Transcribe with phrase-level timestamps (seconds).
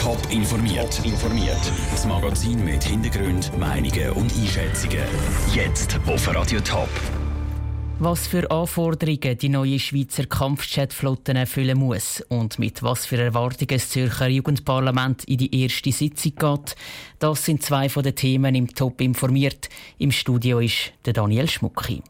[0.00, 0.98] Top informiert.
[1.04, 1.60] informiert.
[1.90, 5.04] Das Magazin mit Hintergrund, Meinungen und Einschätzungen.
[5.54, 6.88] Jetzt auf Radio Top.
[7.98, 13.90] Was für Anforderungen die neue Schweizer Kampfjetflotte erfüllen muss und mit was für Erwartungen das
[13.90, 16.76] Zürcher Jugendparlament in die erste Sitzung geht,
[17.18, 19.68] das sind zwei von den Themen im Top informiert.
[19.98, 22.02] Im Studio ist der Daniel Schmucki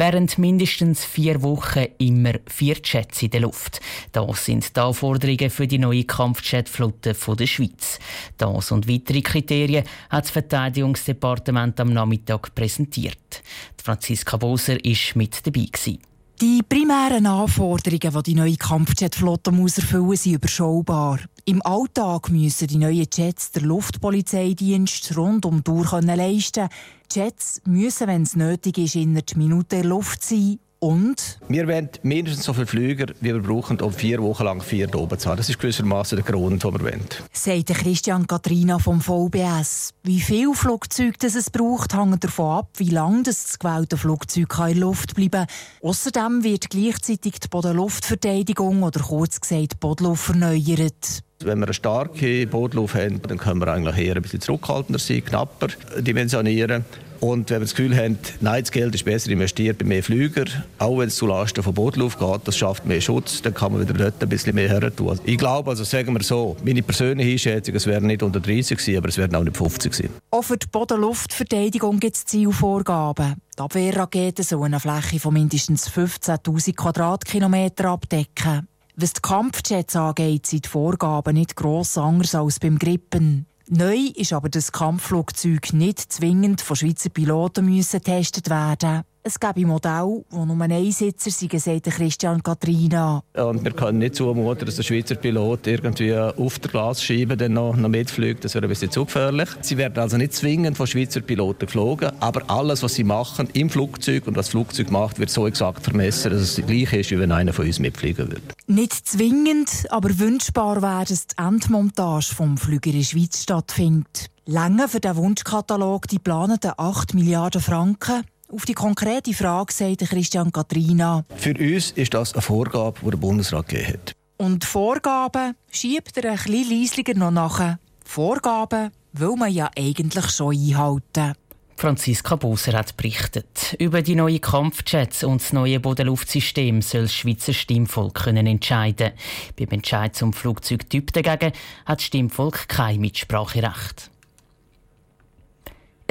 [0.00, 3.80] während mindestens vier Wochen immer vier Jets in der Luft.
[4.12, 7.98] Das sind die Anforderungen für die neue Kampfjetflotte der Schweiz.
[8.38, 13.42] Das und weitere Kriterien hat das Verteidigungsdepartement am Nachmittag präsentiert.
[13.76, 15.66] Franziska Boser war mit dabei.
[15.70, 16.09] Gewesen.
[16.40, 21.18] Die primären Anforderungen, die die neue Kampfjetflotte muss erfüllen sind überschaubar.
[21.44, 26.70] Im Alltag müssen die neuen Jets der Luftpolizeidienst rund um die Uhr leisten.
[27.12, 31.38] Die Jets müssen, wenn es nötig ist, in der Minute in der Luft sein und?
[31.48, 35.18] Wir wollen mindestens so viele Flüger, wie wir brauchen, um vier Wochen lang vier oben
[35.18, 35.36] zu haben.
[35.36, 37.04] Das ist gewissermaßen der Grund, den wir wollen.
[37.32, 39.92] Sagt Christian Katrina vom VBS.
[40.02, 44.74] Wie viele Flugzeuge es braucht, hängt davon ab, wie lange das gewählte Flugzeug in der
[44.76, 45.46] Luft bleiben kann.
[45.82, 51.22] Außerdem wird gleichzeitig die Bodenluftverteidigung oder kurz gesagt die Bodenluft erneuert.
[51.42, 55.24] Wenn wir eine starke Bodenluft haben, dann können wir eigentlich eher ein bisschen zurückhaltender sein,
[55.24, 55.68] knapper
[55.98, 56.84] dimensionieren.
[57.20, 60.46] Und wenn wir das Gefühl haben, nein, das Geld ist besser investiert bei mehr Flüger,
[60.78, 63.92] auch wenn es zulasten von Bodenluft geht, das schafft mehr Schutz, dann kann man wieder
[63.92, 65.20] dort ein bisschen mehr her tun.
[65.24, 68.96] Ich glaube, also sagen wir so, meine persönliche Einschätzung, es werden nicht unter 30 sein,
[68.96, 70.08] aber es werden auch nicht 50 sein.
[70.30, 73.34] Auch für die Bodenluftverteidigung gibt es Zielvorgaben.
[73.56, 78.66] Die Abwehrraketen sollen eine Fläche von mindestens 15.000 Quadratkilometer abdecken.
[78.96, 83.46] Was die Kampfjets angeht, sind die Vorgaben nicht gross anders als beim Grippen.
[83.72, 89.04] Neu ist aber das Kampfflugzeug nicht zwingend von Schweizer Piloten müssen getestet werden.
[89.30, 93.22] Es gäbe Modelle, die nur ein Einsitzer sind, sagt Christian Katrina.
[93.34, 97.76] Und wir können nicht zumuten, dass der Schweizer Pilot irgendwie auf der Glasscheibe dann noch,
[97.76, 98.44] noch mitfliegt.
[98.44, 99.48] Das wäre ein bisschen zu gefährlich.
[99.60, 103.70] Sie werden also nicht zwingend von Schweizer Piloten geflogen, aber alles, was sie machen im
[103.70, 107.12] Flugzeug und was das Flugzeug macht, wird so exakt vermessen, dass es das gleiche ist,
[107.12, 108.42] wie wenn einer von uns mitfliegen würde.
[108.66, 114.26] Nicht zwingend, aber wünschbar wäre, dass die Endmontage vom Flüger in der Schweiz stattfindet.
[114.46, 118.24] Länge für den Wunschkatalog die planeten 8 Milliarden Franken.
[118.52, 121.24] Auf die konkrete Frage sagt Christian Katrina.
[121.36, 124.12] Für uns ist das eine Vorgabe, die der Bundesrat gegeben hat.
[124.38, 127.76] Und Vorgaben schiebt er ein bisschen leislicher noch nach.
[128.04, 131.34] Vorgaben will man ja eigentlich schon einhalten.
[131.76, 133.76] Franziska Boser hat berichtet.
[133.78, 139.12] Über die neuen Kampfjets und das neue Bodenluftsystem soll das Schweizer Stimmvolk können entscheiden.
[139.56, 141.52] Beim Entscheid zum Flugzeugtyp dagegen
[141.86, 144.10] hat das Stimmvolk kein Mitspracherecht.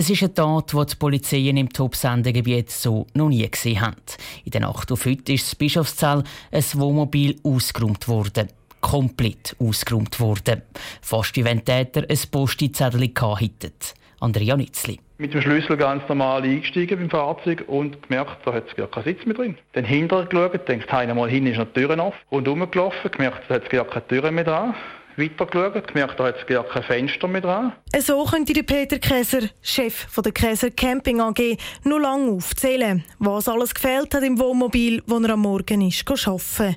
[0.00, 4.16] Es ist eine Tat, die die Polizei im Top-Sendegebiet so noch nie gesehen hat.
[4.44, 6.22] In der Nacht auf heute ist das Bischofszell
[6.52, 8.46] ein Wohnmobil ausgeräumt worden.
[8.80, 10.62] Komplett ausgeräumt worden.
[11.02, 13.72] Fast wie wenn Täter ein Postizettel hätten.
[14.20, 15.00] Andrea Nützli.
[15.18, 19.02] Mit dem Schlüssel ganz normal eingestiegen beim Fahrzeug und gemerkt, da hat es gar keinen
[19.02, 19.58] Sitz mehr drin.
[19.72, 22.20] Dann hinterher geschaut, denkt, hey, mal hin ist noch die Türen offen.
[22.30, 24.76] Rundherum gelaufen, gemerkt, da hat es gar keine Türen mehr dran
[25.18, 27.72] weitergeschaut, gemerkt, da hat es gar kein Fenster mehr dran.
[27.98, 33.74] So könnte der Peter Käser, Chef der Käser Camping AG, noch lange aufzählen, was alles
[33.74, 36.76] gefehlt hat im Wohnmobil, wo er am Morgen ist arbeiten.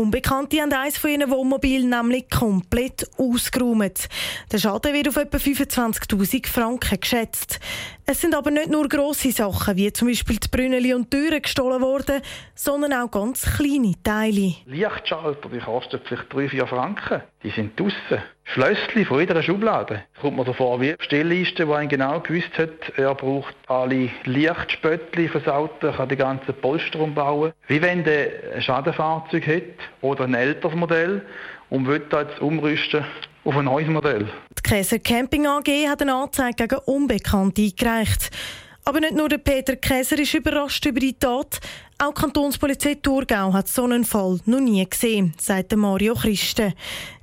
[0.00, 4.08] Unbekannte haben eines von ihren Wohnmobilen nämlich komplett ausgeräumt.
[4.50, 7.60] Der Schaden wird auf etwa 25.000 Franken geschätzt.
[8.10, 11.80] Es sind aber nicht nur grosse Sachen, wie zum Beispiel die Brünneli und Türen gestohlen
[11.80, 12.20] worden,
[12.56, 14.56] sondern auch ganz kleine Teile.
[14.66, 17.22] Lichtschalter, die kosten vielleicht 3-4 Franken.
[17.44, 18.20] Die sind draussen.
[18.42, 20.02] Schlösschen von jeder Schublade.
[20.16, 24.10] Da kommt man so vor wie Stillliste, wo ein genau gewusst hat, er braucht alle
[24.24, 27.52] Lichtspöttli fürs Auto, kann die ganzen Polster umbauen.
[27.68, 29.62] Wie wenn der ein Schadenfahrzeug hat
[30.00, 31.22] oder ein älteres Modell
[31.68, 33.04] und will jetzt umrüsten
[33.44, 34.28] auf ein neues Modell.
[34.58, 38.30] Die Käser Camping AG hat eine Anzeige gegen Unbekannte eingereicht.
[38.84, 41.60] Aber nicht nur der Peter Käser ist überrascht über die Tat.
[42.02, 46.72] Auch die Kantonspolizei Thurgau hat so einen Fall noch nie gesehen, sagt Mario Christen.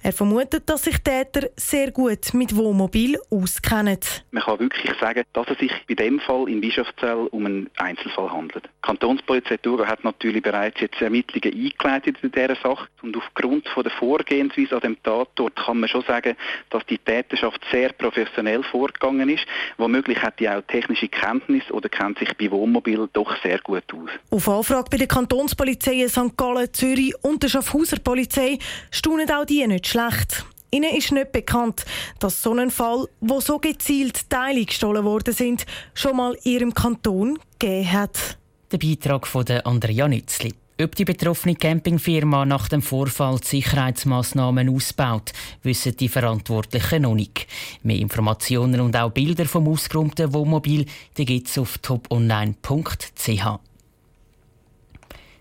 [0.04, 4.00] Er vermutet, dass sich Täter sehr gut mit Wohnmobil auskennen.
[4.32, 8.32] Man kann wirklich sagen, dass es sich bei dem Fall in Bischofszell um einen Einzelfall
[8.32, 8.66] handelt.
[8.66, 13.84] Die Kantonspolizei Thurgau hat natürlich bereits jetzt Ermittlungen eingeleitet in dieser Sache und aufgrund von
[13.84, 16.38] der Vorgehensweise an dem Tatort kann man schon sagen,
[16.70, 19.46] dass die Täterschaft sehr professionell vorgegangen ist.
[19.78, 24.10] Womöglich hat die auch technische Kenntnis oder kennt sich bei Wohnmobil doch sehr gut aus.
[24.30, 26.36] Auf Anfrage bei der Kantonspolizei St.
[26.36, 28.60] Gallen, Zürich und der Schaffhauser Polizei
[28.92, 30.46] staunen auch die nicht schlecht.
[30.72, 31.86] Ihnen ist nicht bekannt,
[32.20, 37.40] dass so ein Fall, wo so gezielt Teile gestohlen worden sind, schon mal ihrem Kanton
[37.58, 38.38] gegeben hat.
[38.70, 40.54] Der Beitrag von Andrea Nützli.
[40.82, 45.32] Ob die betroffene Campingfirma nach dem Vorfall Sicherheitsmaßnahmen ausbaut,
[45.64, 47.48] wissen die Verantwortlichen noch nicht.
[47.84, 50.86] Mehr Informationen und auch Bilder vom ausgeräumten Wohnmobil
[51.16, 53.60] gibt es auf toponline.ch.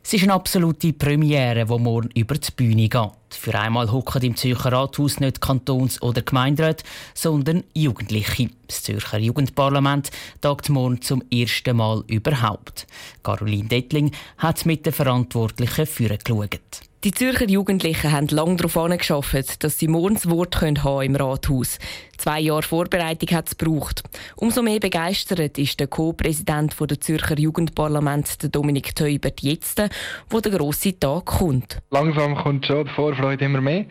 [0.06, 3.10] Es ist eine absolute Premiere, die morgen über die Bühne geht.
[3.30, 8.50] Für einmal hocken im Zürcher Rathaus nicht Kantons- oder Gemeinderat, sondern Jugendliche.
[8.68, 12.86] Das Zürcher Jugendparlament tagt morgen zum ersten Mal überhaupt.
[13.24, 16.85] Caroline Dettling hat mit den Verantwortlichen vorgeschaut.
[17.04, 21.78] Die Zürcher Jugendlichen haben lange darauf angeschafft, dass sie morgen das Wort haben im Rathaus.
[22.16, 24.02] Zwei Jahre Vorbereitung hat es gebraucht.
[24.34, 29.82] Umso mehr begeistert ist der Co-Präsident der Zürcher Jugendparlament, Dominik Teubert, jetzt,
[30.30, 31.78] wo der grosse Tag kommt.
[31.90, 33.84] Langsam kommt schon die Vorfreude immer mehr.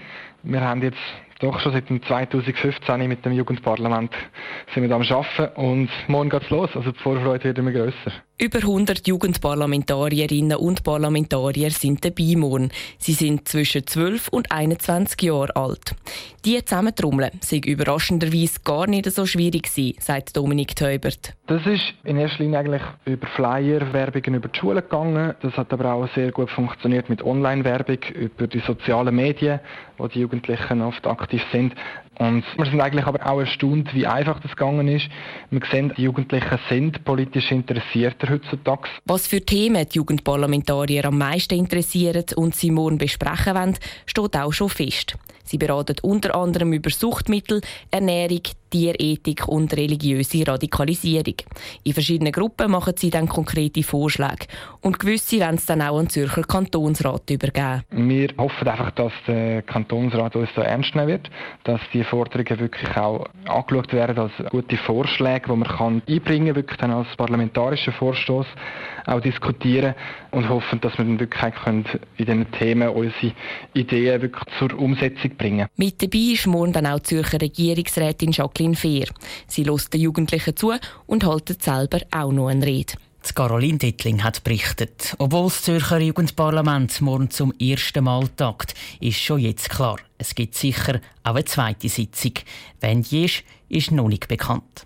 [0.44, 0.98] Wir haben jetzt
[1.40, 4.14] doch schon seit 2015 mit dem Jugendparlament
[4.74, 6.70] sind wir am Arbeiten und morgen geht's los.
[6.76, 8.12] Also die Vorfreude wird immer grösser.
[8.38, 12.70] Über 100 Jugendparlamentarierinnen und Parlamentarier sind dabei morgen.
[12.98, 15.96] Sie sind zwischen 12 und 21 Jahre alt.
[16.44, 21.34] Die zusammentrommeln sei überraschenderweise gar nicht so schwierig gewesen, sagt Dominik Teubert.
[21.48, 25.34] Das ist in erster Linie eigentlich über Flyer, Werbungen über die Schule gegangen.
[25.42, 29.62] Das hat aber auch sehr gut funktioniert mit Online-Werbung über die sozialen Medien,
[29.98, 31.74] wo die Jugendlichen oft aktiv sind.
[32.18, 35.08] Und wir sind eigentlich aber auch erstaunt, wie einfach das gegangen ist.
[35.50, 38.88] Wir sehen, die Jugendlichen sind politisch interessierter heutzutage.
[39.06, 44.54] Was für Themen die Jugendparlamentarier am meisten interessieren und sie morgen besprechen wollen, steht auch
[44.54, 45.18] schon fest.
[45.44, 51.36] Sie beraten unter anderem über Suchtmittel, Ernährung, Tierethik und religiöse Radikalisierung.
[51.84, 54.48] In verschiedenen Gruppen machen sie dann konkrete Vorschläge.
[54.82, 57.84] Und gewisse werden es dann auch an den Zürcher Kantonsrat übergeben.
[57.92, 61.30] Wir hoffen einfach, dass der Kantonsrat uns da ernst nehmen wird,
[61.64, 66.80] dass die Forderungen wirklich auch angeschaut werden als gute Vorschläge, die man einbringen kann, wirklich
[66.80, 68.48] dann als parlamentarischer Vorstoß
[69.06, 69.96] auch diskutieren
[70.32, 71.86] und hoffen, dass wir dann wirklich können
[72.18, 73.34] in diesen Themen unsere
[73.74, 75.68] Ideen wirklich zur Umsetzung bringen.
[75.76, 79.08] Mit dabei ist morgen dann auch die Zürcher Regierungsrätin Jacqueline Fehr.
[79.48, 80.74] Sie lässt den Jugendlichen zu
[81.06, 82.94] und hält selber auch noch eine Rede.
[83.28, 85.16] Die Caroline Dittling hat berichtet.
[85.18, 90.54] Obwohl das Zürcher Jugendparlament morgen zum ersten Mal tagt, ist schon jetzt klar, es gibt
[90.54, 92.34] sicher auch eine zweite Sitzung.
[92.82, 94.86] Wenn die ist, ist noch nicht bekannt.